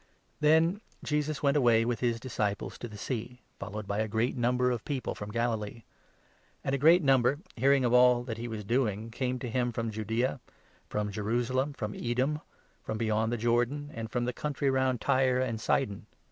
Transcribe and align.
cures 0.01 0.09
by 0.41 0.47
Then 0.47 0.81
Jesus 1.03 1.43
went 1.43 1.55
away 1.55 1.85
with 1.85 1.99
his 1.99 2.19
disciples 2.19 2.79
to 2.79 2.87
7 2.87 2.89
*"» 2.89 2.89
the 2.91 2.97
Sea, 2.97 3.39
followed 3.59 3.87
by 3.87 3.99
a 3.99 4.07
great 4.07 4.35
number 4.35 4.71
of 4.71 4.83
people 4.83 5.11
Lake 5.11 5.17
side. 5.17 5.17
from 5.19 5.31
Gai; 5.31 5.45
iee. 5.57 5.83
And 6.63 6.73
a 6.73 6.79
great 6.79 7.03
number, 7.03 7.37
hearing 7.55 7.85
of 7.85 7.93
all 7.93 8.23
that 8.23 8.39
he 8.39 8.47
was 8.47 8.63
doing, 8.63 9.11
came 9.11 9.37
to 9.37 9.47
him 9.47 9.71
from 9.71 9.91
Judaea, 9.91 10.39
from 10.89 11.09
8 11.09 11.11
Jerusalem, 11.13 11.73
from 11.73 11.93
Edom, 11.93 12.41
from 12.81 12.97
beyond 12.97 13.31
the 13.31 13.37
Jordan, 13.37 13.91
and 13.93 14.09
from 14.09 14.25
the 14.25 14.33
country 14.33 14.71
round 14.71 15.01
Tyre 15.01 15.37
and 15.39 15.61
Sidon. 15.61 16.07